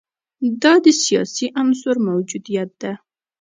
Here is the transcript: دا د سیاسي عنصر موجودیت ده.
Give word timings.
دا 0.61 0.73
د 0.85 0.87
سیاسي 1.03 1.47
عنصر 1.61 1.95
موجودیت 2.07 2.69
ده. 2.81 2.93